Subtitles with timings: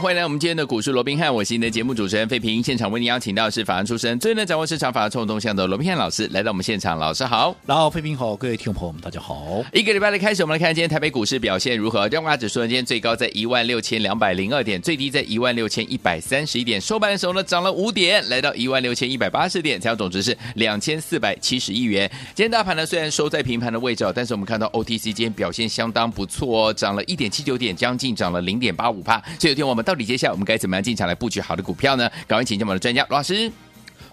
[0.00, 2.62] 欢迎来我们今天的股市罗宾汉，我是您的节目主持人费平。
[2.62, 9.62] 现场为您邀请到的是法案出身、最能掌握市场法律冲动向的罗宾汉老师来到我们现场，老师好，然后费平好，各位听众朋友们大家好。
[9.74, 12.08] 一个礼拜的开始，我们来看今天台北股市表现如何？
[12.08, 22.10] 加权指数，今天最高在一万六千两百零二点，最低在一万六千一百三十一点，收盘的时候呢涨了五点，来到一万六千一百八十点，成交总值是两千四百七十亿元。
[22.34, 29.22] 今天大盘呢虽然收在平盘的位置，但是我们看到 OTC 今天表现相当不错哦，涨了一点七九点，将近涨了零点八五趴。
[29.38, 32.08] 所以有天我们到底接下来我们该怎么样进场来布局好的股票呢？
[32.28, 33.50] 赶快请教我们的专家罗老师。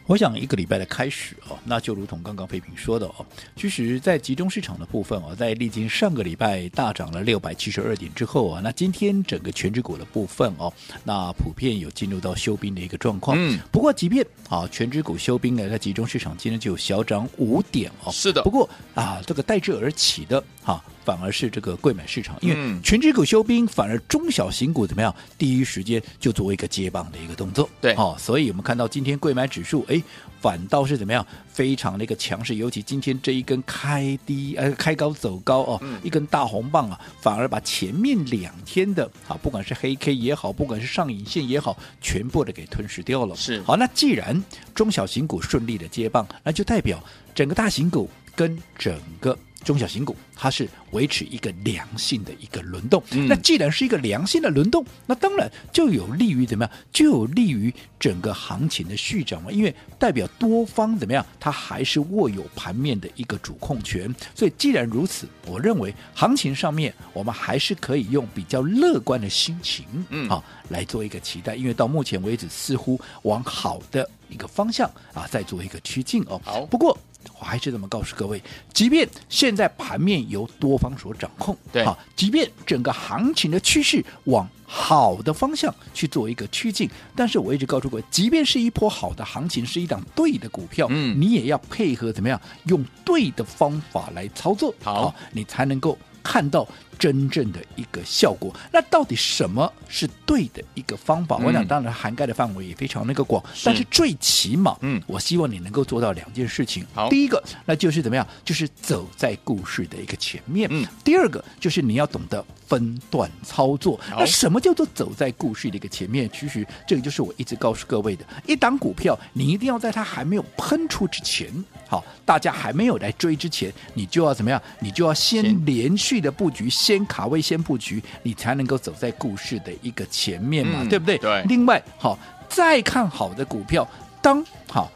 [0.08, 3.24] 我想一个礼拜的开始哦，那就如同刚刚飞平说的哦，
[3.56, 13.38] 其实，在集中市场的部分哦，在历经上个礼拜大涨了六百七十二点之后啊，那今天整个权值股的部分哦，那普遍有进入到休兵的一个状况。
[13.40, 18.12] 嗯，不过即便啊权值股休兵呢，在集中市场今天就有小涨五点哦。
[18.12, 18.42] 是的。
[18.42, 20.74] 不过啊，这个代之而起的哈。
[20.74, 25.16] 啊反而是这个贵买市场，因为全指股休兵，反而中小型股怎么样？
[25.38, 27.70] 第一时间就作为一个接棒的一个动作。
[27.80, 30.04] 对，哦，所以我们看到今天贵买指数，哎，
[30.42, 31.26] 反倒是怎么样？
[31.48, 43.34] 非常的一个强势，尤其今天这一根开低，呃，开高走高哦，嗯、一根大红棒啊，反而把前面两天的啊，不管是黑 K 也好，不管是上影线也好，全部的给吞噬掉了。
[43.34, 44.44] 是，好，那既然
[44.76, 47.02] 中小型股顺利的接棒，那就代表
[47.34, 49.38] 整个大型股跟整个。
[49.68, 56.74] 中小型股它是维持一个良性的一个轮动，嗯、那既然是一个良性的轮动，那当然就有利于怎么样？
[56.94, 59.52] 就有利于整个行情的续涨嘛。
[59.52, 61.26] 因为代表多方怎么样？
[61.38, 64.10] 它还是握有盘面的一个主控权。
[64.34, 71.58] 所以既然如此，我认为行情上面我们还是可以用比较乐观的心情，嗯，好来做一个期待。
[71.58, 76.40] 因为到目前为止，似乎往好的一个方向啊，在做一个趋近哦。
[76.46, 76.98] 好，不过。
[77.40, 78.42] 我还是这么告诉各位，
[78.74, 96.68] 即便现在盘面由多方所掌控，对，好，即便整个行情的趋势往好的方向去做一个趋近，但是我一直告诉各位，即便是一波好的行情，是一档对的股票，嗯，你也要配合怎么样，用对的方法来操作，好，好，你才能够看到。
[97.00, 101.38] 真正的一个效果，那到底什么是对的一个方法？
[101.40, 106.86] 嗯、我想，当然涵盖的范围也非常那个广，是但是最起码，嗯，我希望你能够做到两件事情。
[106.94, 108.28] 好，第一个，那就是怎么样？
[108.44, 110.68] 就是走在故事的一个前面。
[110.72, 114.00] 嗯，第二个就是你要懂得分段操作。
[114.12, 116.30] 那什么叫做走在故事的一个前面？
[116.34, 121.50] 其实这个就是我一直告诉各位的：一档股票，你一定要在它还没有喷出之前，
[121.88, 124.62] 好，大家还没有来追之前，你就要怎么样？
[124.80, 126.70] 你就要先连续的布局。
[126.70, 131.18] 先卡位，先布局，你才能够走在故事的一个前面嘛，嗯、对不对？
[131.18, 131.44] 对。
[131.48, 132.18] 另外，好，
[132.50, 133.88] 再看好的股票，
[134.22, 134.92] 当好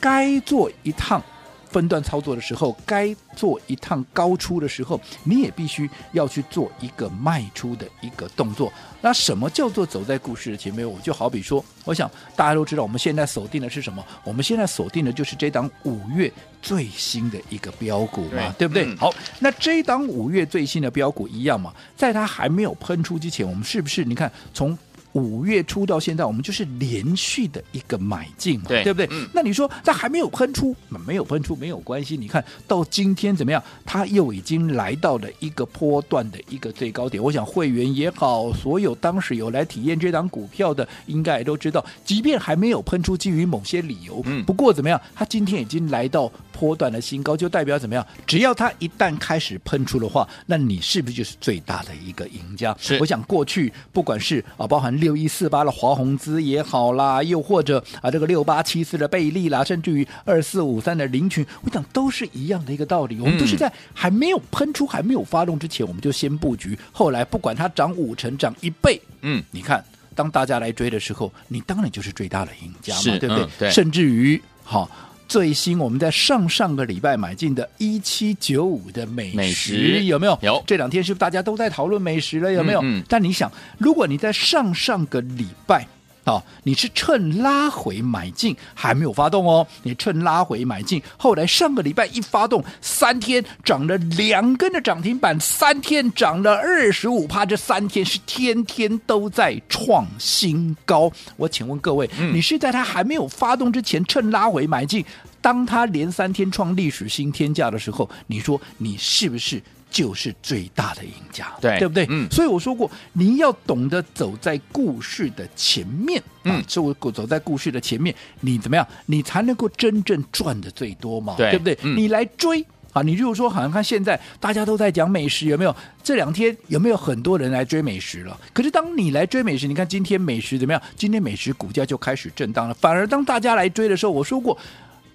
[0.00, 1.22] 该做一趟
[1.68, 8.72] 分段操作的时候，该做一趟高出的时候，你也必须要去做一个卖出的一个动作。
[9.00, 10.88] 那什么叫做走在故事的前面？
[10.88, 14.04] 我就好比说，我想大家都知道，我们现在锁定的是什么？
[14.24, 16.32] 我们现在锁定的就是这档五月
[16.62, 18.84] 最新的一个标股嘛，对，对不对？
[18.86, 24.04] 嗯、好，那这档五月最新的标股一样嘛，在它还没有喷出之前，我们是不是？
[24.04, 24.76] 你看从。
[25.16, 29.08] 五月初到现在，我们就是连续的一个买进嘛，对，对不对？
[29.10, 32.18] 嗯、那你说这还没有喷出，没有喷出没有关系。
[32.18, 33.62] 你看到今天怎么样？
[33.86, 37.22] 它又已经来到了一个波段的一个最高点。
[37.22, 45.00] 我想会员也好，所有当时有来体验这档股票的，应该也都知道，即便还没有喷出，基于某些理由，嗯，不过怎么样？
[45.14, 48.06] 它今天已经来到波段的新高，就代表怎么样？
[48.26, 52.76] 只要它一旦开始喷出的话，那你是不是就是最大的一个赢家？
[52.78, 52.98] 是。
[52.98, 55.16] 我想过去不管是啊，包含六。
[55.16, 63.18] 一四八的华宏资也好啦，又或者啊这个六八七四的贝利啦，甚至于二四五三的林群，我想都是一样的一个道理。
[63.18, 66.78] 我们都是在还没有喷出、还没有发动之前，我们就先布局。
[66.92, 69.82] 后来不管它涨五成、涨一倍，嗯，你看
[70.14, 73.44] 当大家来追的时候，你当然就是最大的赢家嘛，对不对？
[73.44, 74.90] 嗯、对，甚至于好。
[75.28, 80.38] 最新我们在上上个礼拜买进的一七九五的美食，有没有？
[80.42, 80.62] 有。
[80.66, 82.52] 这两天是不是大家都在讨论美食了？
[82.52, 82.80] 有没有？
[82.80, 85.86] 嗯嗯，但你想，如果你在上上个礼拜。
[86.26, 89.64] 好，你是趁拉回买进，还没有发动哦。
[89.84, 101.08] 你趁拉回买进，后来上个礼拜一发动，三天涨了两根的涨停板，三天涨了二十五趴，这三天是天天都在创新高。
[101.36, 105.04] 我请问各位，嗯、你是在它还没有发动之前趁拉回买进？
[105.40, 111.52] 当它连三天创历史新天价的时候，你说你是不是就是最大的赢家？
[111.60, 112.06] 对，对不对？
[112.08, 112.28] 嗯。
[112.30, 118.86] 所以我说过，你要懂得走在故事的前面，嗯，走走在故事的前面，你怎么样？
[119.06, 121.34] 你才能够真正赚的最多嘛？
[121.36, 121.78] 对，对不对？
[121.82, 122.64] 嗯、你来追。
[122.92, 125.76] 啊，你如果说好像看现在大家都在讲美食，有没有？
[126.02, 128.34] 这两天有没有很多人来追美食了？
[128.54, 130.80] 可是当你来追美食，你看今天美食怎么样？
[130.96, 132.72] 今天美食股价就开始震荡了。
[132.72, 134.56] 反而当大家来追的时候，我说过，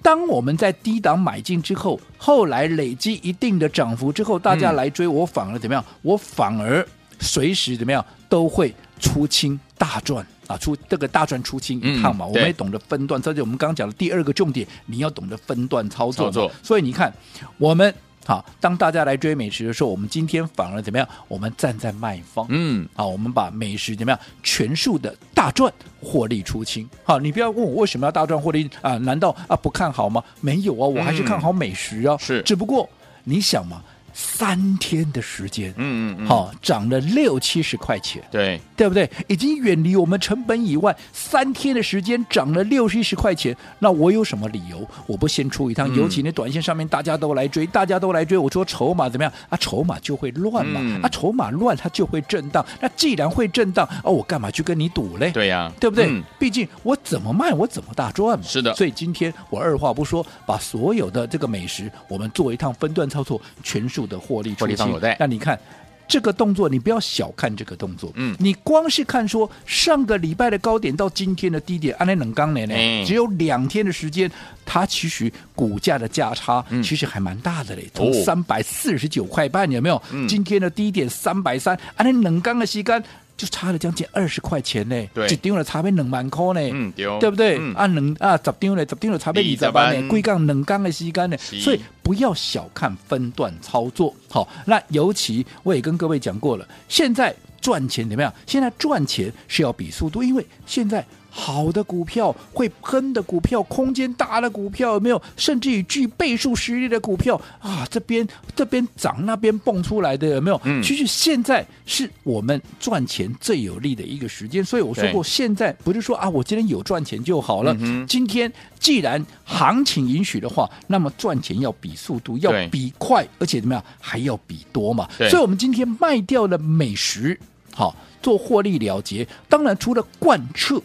[0.02, 5.84] 当我们在低档买进之后，后来累积一定的涨幅之后，大家来追，我反而怎么样？
[6.02, 6.86] 我反而
[7.20, 10.26] 随时怎么样都会出清大赚。
[10.48, 13.22] 啊，出这个大赚出清一趟嘛，嗯、我们也懂得分段。
[13.22, 16.26] 这就我们刚刚讲的第二个重点，你要懂得分段操作。
[16.26, 16.52] 操作。
[16.62, 17.14] 所以你看，
[17.58, 17.94] 我们
[18.26, 21.08] 好，当大家来追美食的时候，我们今天反而怎么样？
[21.30, 24.20] 我们站在卖方，嗯，好，我们把美食怎么样？
[24.44, 26.88] 全数的大赚获利出清。
[27.04, 28.96] 好，你不要问我为什么要大赚获利啊？
[29.00, 30.24] 难道啊不看好吗？
[30.40, 32.16] 没有啊，我还是看好美食啊。
[32.20, 32.88] 是、嗯，只不过
[33.24, 33.82] 你想嘛。
[34.14, 39.10] 三天的时间，嗯嗯嗯，好，涨了六七十块钱，对对不对？
[39.28, 45.88] 已经远离我们成本以外，三天的时间涨了六七十块钱，那我有什么理由我不先出一趟？
[45.92, 49.58] 嗯、尤其那短线上面大家都来追，大家都来追，我说筹码怎么样啊？
[49.58, 52.66] 筹码就会乱嘛，嗯、啊，筹码乱它就会震荡。
[52.80, 55.32] 那既然会震荡，哦，我干嘛去跟你赌嘞？
[55.32, 56.08] 对呀、啊，对不对？
[56.08, 58.46] 嗯、毕竟我怎么卖，我怎么大赚嘛。
[58.46, 65.00] 是的，所以今天我二话不说，把所有的这个美食，我们做一趟分段操作，全数的获利出清。
[65.20, 65.60] 那你看
[66.08, 68.12] 这个动作，你不要小看这个动作。
[68.16, 74.30] 嗯，你光是看说上个礼拜的高点到今天的低点，安内冷刚年呢，只有两天的时间，
[74.66, 80.02] 它其实股价的价差其实还蛮大的嘞，从三百四十九块半有没有？
[80.28, 83.02] 今天的低点三百三，安内冷刚的吸干。
[83.38, 87.58] 就差了将近二十块钱呢，对，一张了差别两万块呢，嗯，对，对不对？
[87.60, 94.14] 嗯、啊，两啊十张呢，十张了差别二十万呢，贵杠两杠的时间呢，所以不要小看分段操作。
[94.30, 98.34] 好，那尤其我也跟各位讲过了，现在赚钱怎么样？
[98.46, 101.06] 现在赚钱是要比速度，因为现在。
[101.34, 105.20] 好的股票，会喷的股票，空间大的股票有没有？
[105.38, 110.60] 甚至于具倍数实力的股票啊，这边这边涨，那边蹦出来的有没有？
[110.66, 114.64] 嗯，其实现在是我们赚钱最有利的一个时间。
[114.64, 117.74] 所以我说过，现在不是说啊，我今天有赚钱就好了。
[117.80, 125.08] 嗯、今天既然行情允许的话，那么赚钱要比速度，要比快，而且怎么样，还要比多嘛。
[125.30, 127.40] 所以我们今天卖掉了美食，
[127.74, 129.26] 好做获利了结。
[129.48, 130.82] 当然，除了贯彻。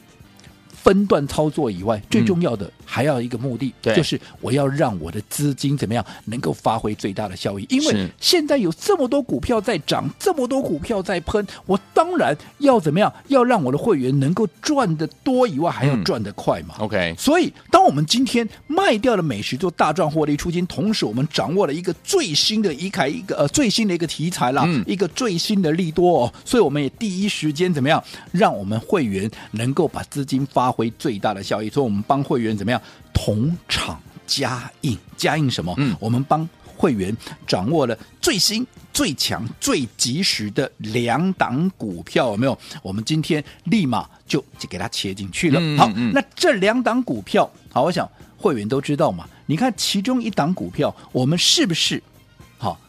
[0.87, 7.67] 分段操作以外，最重要的还要一个目的，嗯、就是我要让我的资金怎么样能够发挥最大的效益。
[7.69, 16.77] 因为现在有这么多股票在涨，这么多股票在喷，我当然要怎么样，要让我的会员能够赚得多以外，还要赚得快嘛。
[16.79, 28.01] 嗯、OK，所以当我们今天卖掉了美食做大赚获利出金，同时我们掌握了一个最新的一凯一个呃最新的一个题材啦，嗯、一个最新的利多哦，所以我们也第一时间怎么样，
[28.31, 30.77] 让我们会员能够把资金发。
[30.77, 32.76] 挥最大的效益，所以我们帮会员怎么样
[33.13, 34.97] 同场加印？
[35.17, 35.75] 加印什么？
[35.79, 42.59] 嗯，我们帮会员掌握了最新、最强、最及时的两档股票，有没有？
[42.83, 45.59] 我们今天立马就就给它切进去了。
[45.61, 48.07] 嗯、好，那这两档股票，好，我想
[48.37, 49.27] 会员都知道嘛。
[49.47, 52.16] 你看其中一档股票，我们是不是好？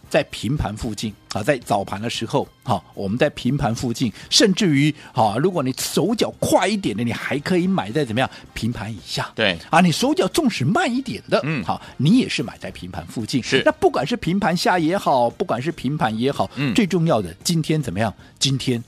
[0.10, 13.62] 在平盘附近啊，在早盘的时候，哈，我们在平盘附近，甚至于，啊，如果你手脚快一点的，你还可以买在怎么样平盘以下，对，啊，你手脚纵使慢一点的，嗯，好，你也是买在平盘附近，是。
[13.66, 18.14] 那不管是平盘下也好，不管是平盘也好，嗯，最重要的，今天怎么样？
[18.40, 18.84] 今天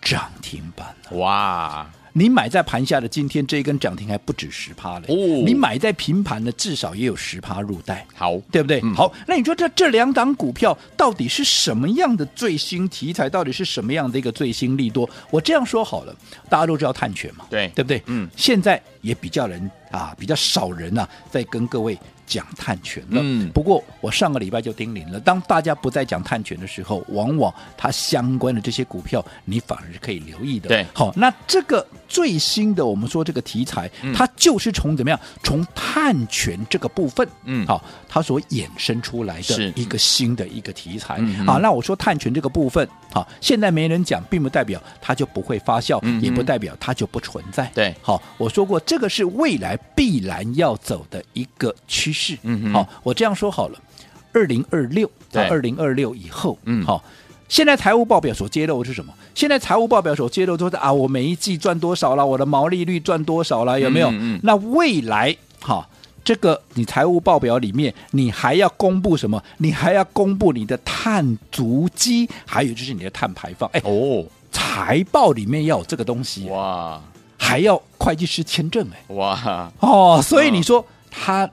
[0.00, 1.86] 涨停板，哇！
[2.12, 8.80] 你买在盘下的今天这一根涨停还不止十趴嘞，哦，你买在平盘的至少也有十趴入袋，好，对不对？
[8.82, 13.28] 嗯、好，那你说这这两档股票到底是什么样的最新题材？
[13.28, 15.08] 到底是什么样的一个最新利多？
[15.30, 16.14] 我这样说好了，
[16.48, 18.02] 大家都知道碳权嘛，对，对不对？
[18.06, 21.98] 嗯，现在也比较人啊，比较少人呐、啊，在跟各位。
[22.32, 30.68] 讲碳权了，嗯，不过我上个礼拜就叮咛了，当大家不再讲碳权的时候，往往它相关的这些股票，你反而是可以留意的。
[30.68, 41.20] 对，好，那这个最新的我们说这个题材，嗯、它就是从怎么样，从碳权这个部分，嗯，好，它所衍生出来的一个新的一个题材。
[41.44, 47.70] 好，那我说碳权这个部分，好，现在没人讲，并不代表它就不会发酵，嗯、也不代表它就不存在。
[47.74, 52.21] 对，好，我说过这个是未来必然要走的一个趋势。
[52.22, 53.78] 是，嗯嗯，好，我这样说好了，
[54.32, 57.02] 二零二六到二零二六以后，嗯，好，
[57.48, 59.12] 现在财务报表所揭露的是什么？
[59.34, 64.08] 现在财务报表所揭露都是啊，我每一季赚多少了，我的毛利率赚多少了，有没有？
[64.10, 65.86] 嗯，嗯，那未来，哈，
[66.24, 69.42] 这个你财务报表里面，你还要公布什么？
[69.58, 73.68] 你还要公布你的碳足迹，还有就是你的碳排放。
[73.72, 77.02] 哎哦，财报里面要有这个东西，哇，
[77.36, 81.48] 还要会计师签证，哎，哇，哦，所以你说他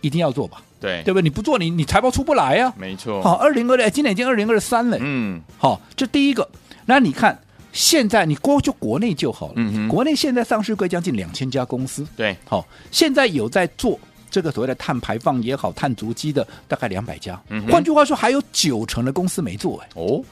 [0.00, 0.62] 一定要做吧？
[0.80, 1.22] 对，对不对？
[1.22, 2.72] 你不做，你你财报出不来呀。
[2.76, 3.22] 没错。
[3.22, 4.96] 好，二零二六，今年已经二零二三了。
[5.00, 6.48] 嗯，好，这第一个。
[6.86, 7.38] 那你看。
[7.70, 14.00] 现在你国就国内就好了，嗯哼，国内现在上市柜将近两千家公司，对，好，现在有在做
[14.30, 20.24] 这个所谓的碳排放也好、碳足迹的大概两百家，嗯，换句话说，还有九成的公司没做，哎，哦。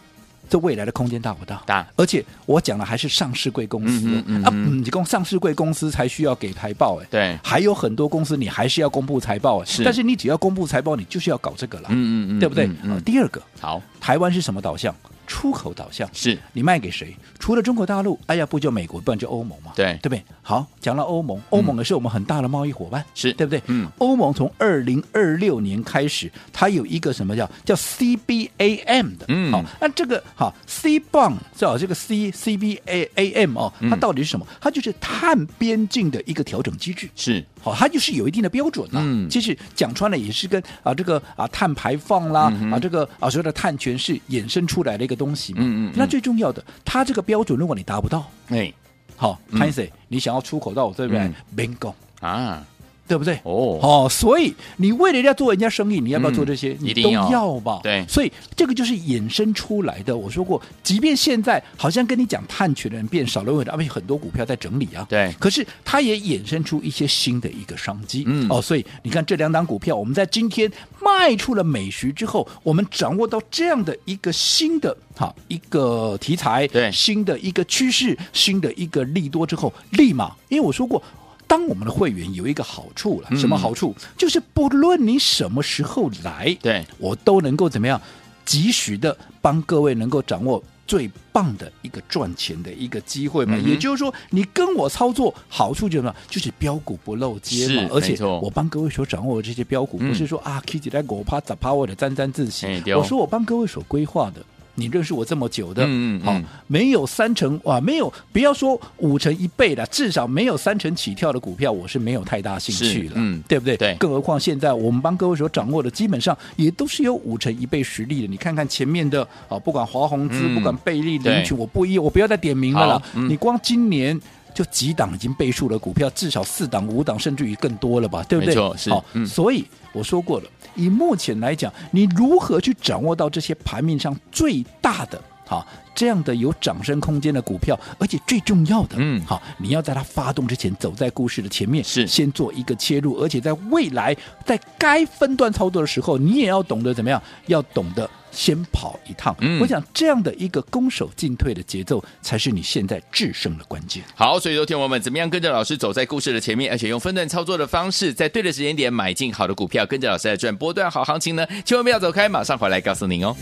[0.48, 1.62] 这未来的空间大不大？
[1.66, 4.50] 大，而且我讲的还是上市贵公司，嗯嗯嗯啊，
[4.84, 12.68] 你供上市贵公司才需要给财报，哎，对，还有很多公司你还是要公布财报，哎，是，但是你只要公布财报，你就是要搞这个了，嗯嗯嗯，对不对？
[12.82, 14.94] 嗯，第二个，好，台湾是什么导向？
[15.26, 16.38] 出口导向，是。
[16.52, 17.14] 你卖给谁？
[17.38, 20.22] 除了中国大陆，哎呀，不就美国，不然就欧盟嘛，对，对不对？
[20.42, 23.32] 好，讲到欧盟，欧盟也是我们很大的贸易伙伴，是。
[23.34, 23.62] 对不对？
[23.66, 34.46] 嗯，欧盟从二零二六年开始，它有一个什么叫叫 CBAM 的，嗯，好，那这个好 CBAM 叫这个 C CBAM 哦，它到底是什么？
[34.60, 37.44] 它就是碳边境的一个调整机制，是。
[37.60, 39.00] 好，它就是有一定的标准啊。
[39.02, 45.60] 嗯，其实讲穿了也是跟啊这个啊碳排放啦，啊这个啊所谓的碳权是衍生出来的一个东西嘛。
[45.62, 45.92] 嗯嗯。
[45.96, 48.72] 那最重要的，它这个标准如果你达不到，哎，
[49.16, 52.64] 好，潘 Sir，你想要出口到对不对？Bingo 啊。
[53.06, 53.34] 对不对？
[53.44, 56.72] 哦哦，所以你为了要做人家生意，你要不要做这些？
[56.72, 57.80] 嗯、你都要吧。
[57.82, 60.16] 对，所以这个就是衍生出来的。
[60.16, 65.06] 我说过，即便现在好像跟你讲探权的人变少了，而且很多股票在整理啊。
[65.08, 68.24] 对，可是它也衍生出一些新的一个商机。
[68.26, 70.70] 嗯，哦，所以你看这两档股票，我们在今天
[71.00, 81.02] 卖出了美食之后，我们掌握到这样的一个新的哈一个题材，对，新的一个趋势，新的一个利多之后，立马，因为我说过。
[81.46, 83.94] 当我们的会员有一个好处了，什么好处？
[83.98, 88.00] 嗯、就是不论你什么时候来，对我都能够怎么样，
[88.44, 93.56] 及时的帮各位能够掌握最棒的一个赚钱的一个机会嘛。
[93.56, 96.14] 嗯、也就是说，你跟我操作好处就是什么？
[96.28, 97.88] 就是标股不漏接嘛。
[97.92, 102.66] 而且我帮各位所掌握的这些标股，不是说、嗯、啊，Kitty 在我怕咋怕我的沾沾自喜。
[102.66, 104.44] 哎、我说我帮各位所规划的。
[104.76, 113.76] 你认识我这么久的，嗯嗯，好，没有三成哇，没有，不要说五成一倍的，至少没有三成起跳的股票，我是没有太大兴趣了，嗯，对不对？
[113.76, 118.28] 对，更何况现在我们帮各位所掌握的，基本上也都是有五成一倍实力的。
[118.28, 123.02] 你看看前面的啊，不管华宏资，不管贝利、林群，我不一，我不要再点名了啦。
[123.14, 124.20] 你光今年
[124.56, 128.22] 就几档已经倍数的股票，至少四档、五档，甚至于更多了吧？
[128.26, 128.54] 对不对？
[128.54, 128.88] 没错，是。
[128.88, 135.22] 好，所以我说过了，以目前来讲，你如何去掌握到这些盘面上最大的？
[135.46, 149.34] 好，这样的有涨升空间的股票，而且最重要的，嗯，好，你要在它发动之前，走在故事的前面，是先做一个切入，而且在未来在该分段操作的时候，你也要懂得怎么样，要懂得先跑一趟。
[149.38, 154.02] 嗯，我想这样的一个攻守进退的节奏，才是你现在制胜的关键。
[154.16, 161.46] 好，所以说，听我们怎么样跟着老师走在故事的前面，而且用分段操作的方式，在对的时间点买进好的股票，跟着老师来赚波段好行情呢？
[161.64, 163.36] 千万不要走开，马上回来告诉您哦。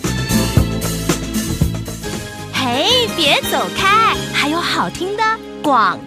[2.65, 5.23] 嘿，别走开，还有好听的
[5.63, 5.99] 广。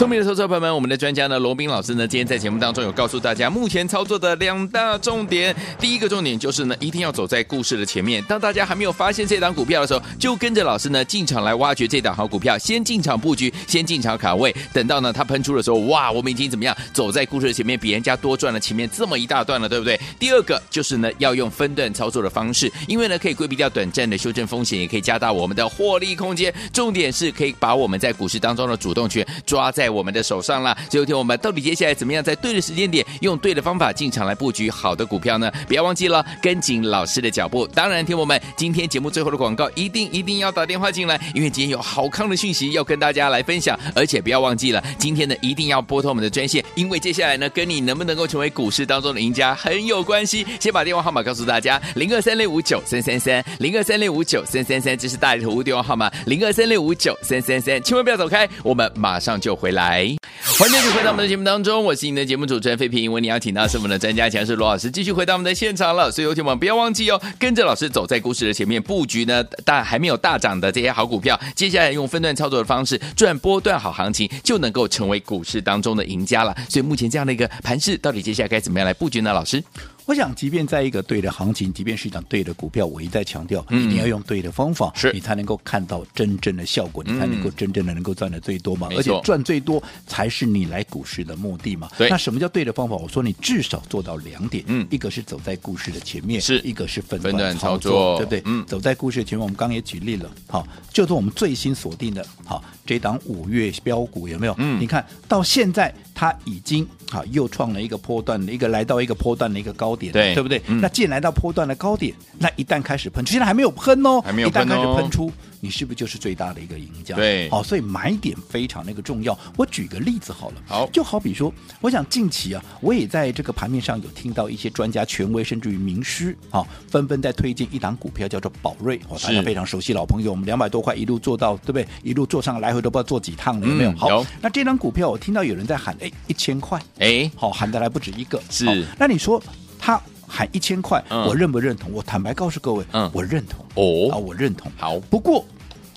[0.00, 5.54] 聪明的投资者朋友们，我们的专家呢，罗宾老师呢，今天在节目当中有告诉大家，目前操作的两大重点。
[5.78, 8.24] 第一个重点就是呢，一定要走在故事的前面。
[8.24, 14.56] 当大家还没有发现这档股票的时候，就跟着老师呢进场来挖掘这档好股票，先进场布局，先进场卡位。
[14.72, 20.00] 等到呢它喷出的时候，哇，我们已经怎么样走在故事的前面，比人家多赚了前面这么一大段了，对不对？
[20.18, 26.50] 第二个就是呢，要用分段操作的方式，因为呢可以规避掉短暂的修正风险，也可以加大我们的获利空间。
[26.72, 35.50] 重点是可以把我们在股市当中的主动权抓在我们的手上了，最后听我们到底接下来怎么样在对的时间点用对的方法进场来布局好的股票呢？
[35.66, 37.66] 不要忘记了跟紧老师的脚步。
[37.68, 43.78] 当然，听我们今天节目最后的广告，一定一定要打电话进来，因为今天有好康的讯息要跟大家来分享。
[43.94, 50.46] 而且不要忘记了，今天呢一定要拨通我们的专线，因为接下来呢跟你能不能够成为股市当中的赢家很有关系。
[50.58, 59.79] 先把电话号码告诉大家：零二三六五九三三三，零二三六五九三三三，这是大里投顾电话号码，零二三六五九三三三，千万不要走开，我们马上就回来。
[59.80, 60.14] 来
[60.58, 63.10] 欢迎继续回到我们的节目当中，我是你的节目主持人费平。
[63.10, 66.12] 为你邀请到是我们的专家强势罗老师，继续回到我们的现场了。
[66.12, 76.54] 所以有请我们不要忘记哦，跟着老师走在故事的前面布局呢，但还没有大涨的这些好股票，接下来用分段操作的方式赚波段好行情，就能够成为股市当中的赢家了。
[76.68, 79.32] 所以目前这样的一个盘势，到底接下来该怎么样来布局呢？
[79.32, 79.64] 老师？
[80.10, 88.88] 我想，即便在一个对的行情，即便是一档对的股票，我一再强调，嗯一定要用对的方法，是你才能够看到真正的效果，嗯你才能够真正的能够赚的最多嘛。
[88.90, 91.88] 而且赚最多才是你来股市的目的嘛。
[91.96, 92.96] 对那什么叫对的方法？
[92.96, 98.42] 我说你至少做到两点，嗯一个是走在故事的前面，是一个是分分段段操操作对不对？
[98.46, 104.56] 嗯走在故事的前面，我们刚刚也举例了，好，就是我们最新锁定的，好，这档五月标股有没有？
[104.58, 110.60] 嗯你看到现在它已经啊又创了一个波段的一个来到一个波段的一个高点，对对不对？
[110.66, 117.14] 嗯那既然来到波段的高点，那一旦开始喷出，现在还没有喷哦，还没有一旦开始喷出，你是不是就是最大的一个赢家？
[117.14, 117.48] 对。
[117.50, 119.38] 好，所以买点非常那个重要。
[119.56, 120.88] 我举个例子好了，好。
[120.92, 131.86] 就好比说，我想近期啊，我也在这个盘面上有听到一些专家、权威，甚至于名师，啊，纷纷在推荐一档股票叫做宝瑞，哦，大家非常熟悉，老朋友，我们两百多块一路做到，对不对？
[132.02, 133.92] 一路做上来回都不知道做几趟了，有没有？
[133.96, 138.66] 好那这张股票我听到有人在喊，哎，一千块，哎，好，喊的还不止一个，是。
[138.66, 139.42] 好那你说
[139.78, 141.26] 他喊一千块，嗯。
[141.26, 141.90] 我认不认同？
[141.92, 143.10] 我坦白告诉各位，嗯。
[143.12, 144.12] 我认同，哦。
[144.12, 144.70] 啊，我认同。
[144.76, 145.44] 好，不过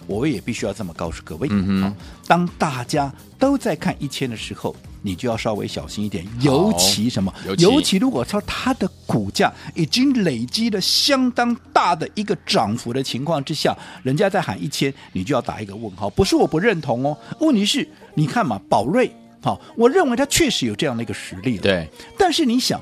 [0.07, 1.81] 我也必须要这么告诉各位，嗯哼。
[1.83, 7.33] 好当大家都在看一千的时候，你就要稍微小心一点，尤其什么？
[7.59, 7.97] 尤其。
[7.97, 16.09] 如果说它的股价已经累积了相当大的一个涨幅的情况之下，人家在喊一千，你就要打一个问号。
[16.09, 19.11] 不是我不认同哦，问题是你看嘛，宝瑞，
[19.41, 21.87] 好，我认为它确实有这样的一个实力了，对，
[22.17, 22.81] 但是你想，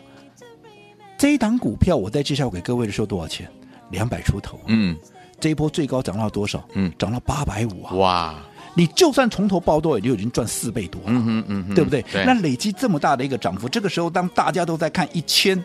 [1.22, 3.48] 这一档股票我在介绍给各位的时候多少钱？
[3.92, 4.98] 两百出头、嗯，
[5.40, 6.68] 这一波最高涨到多少？
[6.74, 7.94] 嗯涨到八百五啊！
[7.94, 8.36] 哇，
[8.74, 12.02] 你就算从头报到尾，你就已经赚四倍多了，嗯哼嗯哼，对不对？
[12.12, 15.64] 对，那累积这么大的一个涨幅，这个时候当大家都在看一千，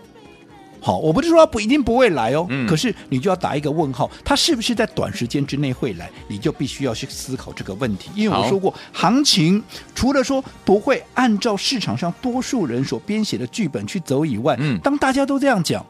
[0.80, 6.10] 好，我不是说它不一定不会来哦，嗯可是你就要打一个问号，它是不是在短时间之内会来？
[6.28, 9.62] 你就必须要去思考这个问题，因为我说过，行情
[9.94, 15.84] 除了说不会按照市场上多数人所编写的剧本去走以外，嗯当大家都这样讲，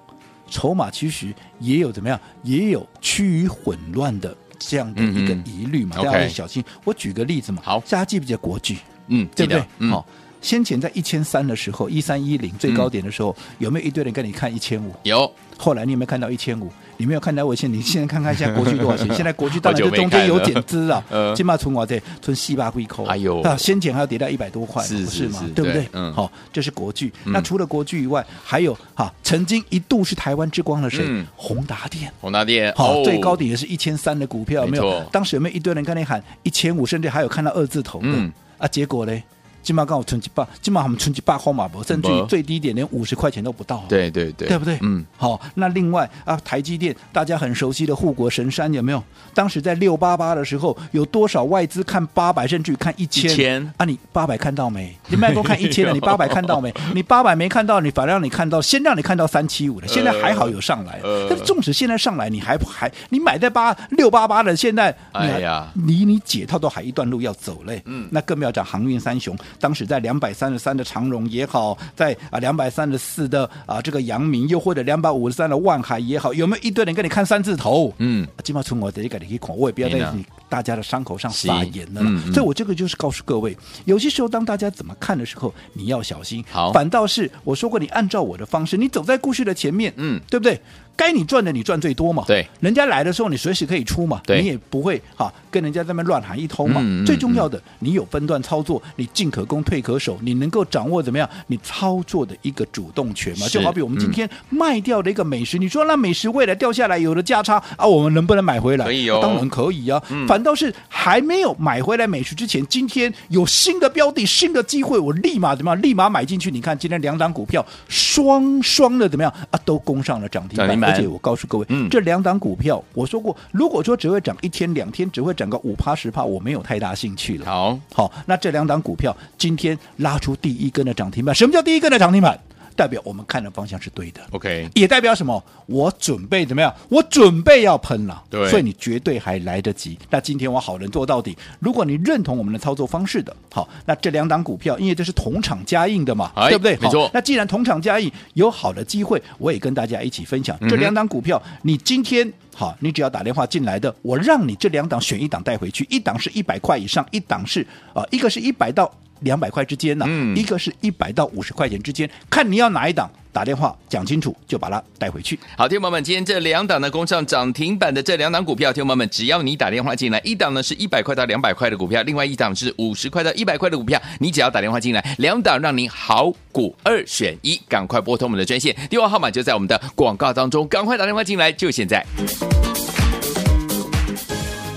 [0.49, 6.65] 筹码其实也有怎么样，也有趋于混乱的这样的一个嗯嗯疑虑嘛大家要小心。
[6.85, 8.79] 我举个例子嘛，好大家记不记得国剧？
[9.09, 10.05] 嗯，对不对记得？
[10.41, 14.93] 先前在一千三的时候，一三一零最高点的时候，有没有一堆人跟你看一千五？
[15.03, 16.71] 有，后来你有没有看到一千五？
[16.99, 19.07] 你没有看到我现，你现在看看现在国巨多少钱？
[19.15, 25.45] 现在国巨当然好久没这中间有减资啊呃，金马存我这存四百几块，哎呦啊，先前还要跌到一百多块，是不是吗？
[25.55, 27.13] 对不对好，这是国巨。
[27.25, 31.27] 嗯那除了国巨以外，还有哈，曾经一度是台湾之光的谁嗯？
[31.37, 32.11] 宏达电。
[32.21, 35.03] 宏达电，好、哦最高点也是一千三的股票，没有？
[35.13, 38.67] 当时有没有一堆人跟你喊一千五，甚至还有看到二字头的、嗯啊？
[38.69, 39.23] 结果呢？
[39.67, 43.83] 金马刚好存几百，金马他们存几百号码博，甚至于最低点连五十块钱都不到。
[43.89, 44.79] 对对对，对不对？
[44.83, 49.03] 嗯，好，那另外啊，台积电大家很熟悉的护国神山有没有？
[49.35, 54.97] 当时在六八八的时候，有多少外资看八百，甚至于看一千？1000啊，你八百看到没？
[55.11, 56.73] 你卖都看一千了，你八百看到没？
[56.95, 61.01] 你八百没看到，你反而让你看到，先让你看到三七五的，现在还好有上来。
[61.03, 67.83] 呃但是纵使现在上来，你还还你买在八六八八的，现在哎呀离你解套都还一段路要走嘞。
[67.87, 77.93] 嗯那更不要讲航运三雄，当时在两百三十三的长荣也好，在啊两百三十四的啊这个阳明，又或者两百五十三的万海也好，有没有一堆人跟你看三字头？
[77.99, 82.07] 嗯，今晚从我这里给你看，我也不要在你大家的伤口上撒盐了啦。
[82.09, 86.45] 是嗯嗯所以我这个就是告诉各位，有些时候当大家怎么看的时候，你要小心。
[86.51, 90.61] 好反倒是我说过，你按照我的方式，你走在故事的前面，嗯对不对？
[90.97, 96.81] 该你赚的你赚最多嘛，对，人家来的时候你随时可以出嘛，对你也不会哈跟人家在那边乱喊一通嘛。
[96.83, 101.29] 嗯嗯最重要的，你有分段操作，你进可攻退可守，你能够掌握怎么样？
[101.49, 103.47] 你操作的一个主动权嘛。
[103.49, 108.85] 就好比我们今天卖掉的一个美食，你说那美食未来掉下来有了价差啊，我们能不能买回来？
[108.85, 110.03] 可以哦当然可以啊。
[110.11, 115.83] 嗯反倒是还没有买回来美食之前，今天有新的标的、新的机会，我立马怎么样？
[115.83, 116.51] 立马买进去。
[116.51, 119.61] 你看今天两档股票双双的怎么样啊？
[119.65, 127.47] 都攻上了涨停板，而且我告诉各位，嗯这两档股票，我说过，如果说只会涨一天两天，只会涨个五趴十趴，我没有太大兴趣了。
[127.47, 132.39] 好，好，那这两档股票今天拉出第一根的涨停板，什么叫第一根的涨停板？
[132.77, 134.21] 代表我们看的方向是对的。
[134.31, 135.43] OK，也代表什么？
[135.67, 136.73] 我准备怎么样？
[136.89, 139.99] 我准备要喷了，对所以你绝对还来得及。
[140.11, 141.37] 那今天我好人做到底。
[141.59, 146.77] 如果你认同我们的操作方式的，好，那这两档股票，因为这是同场加印的嘛，哎对不对？
[146.77, 151.43] 没错好那既然同场加印，有好的机会，我也跟大家一起分享、嗯这两档股票。
[151.63, 158.93] 你今天好，你只要打电话进来的，我让你这两档选一档带回去，一档是一百块以上，一档是啊、一个是一百到。
[159.21, 165.39] 两百块之间呢、嗯一个是一百到五十块钱之间，看你要哪一档，打电话讲清楚，就把它带回去。
[165.57, 182.05] 好，听众朋友们，今天这两档呢攻上涨停板的这两档股票，听众朋友们，只要你打电话进来，一档呢是一百块到两百块的股票，另外一档是五十块到一百块的股票，你只要打电话进来，两档让您好股二选一，赶快拨通我们的专线，电话号码就在我们的广告当中，赶快打电话进来，就现在。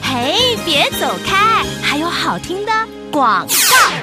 [0.02, 2.72] 嘿，别走开，还有好听的
[3.12, 3.54] 广告。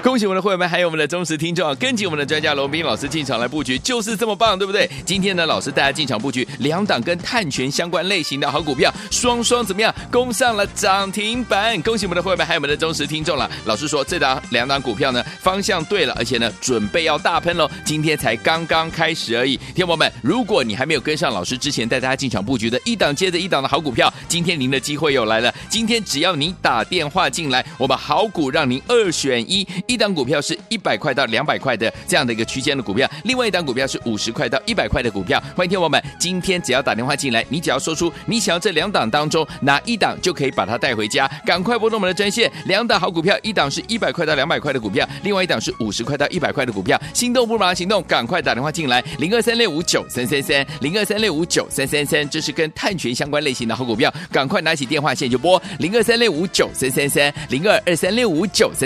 [0.03, 1.75] 恭喜我们的会员们，还有我们的忠实听众啊！
[1.75, 4.89] 跟紧我们的专家罗宾老师进场来布局，就是这么棒，对不对？
[5.05, 11.81] 今天呢，老师带大家进场布局两档跟碳权相关类型的好股票，双双怎么样攻上了涨停板？
[11.83, 13.51] 恭喜我们的会员们，还有我们的忠实听众了。
[13.65, 17.69] 老师说，这档两档股票呢，方向对了，而且呢，准备要大喷喽！
[17.85, 19.57] 今天才刚刚开始而已。
[19.75, 25.53] 听众们，如果你还没有跟上老师之前带大家进场布局的一档接着一档的好股票，今天您的机会又来了。
[25.69, 29.67] 今天只要你打电话进来，我们好股让您二二选一。
[29.87, 35.43] 一档股票是一百块到两百块的这样的一个区间的股票，另外一档股票是五十块到一百块的股票。
[35.55, 41.31] 欢迎听我们，今天只要打电话进来，你只要说出你想要这两档当中哪一档，就可以把它带回家。
[41.45, 47.01] 赶快拨通我们的专线，两档好股票，一档是一百块到两百块的股票，另外一档是五十块到一百块的股票。
[47.13, 58.86] 心动不如行动，赶快打电话进来，零二三六五九三三三，零二三六五九三三三，这是跟碳权相关类型的好股票，赶快拿起电话线就拨零二三六五九三三三，零二二三六五九三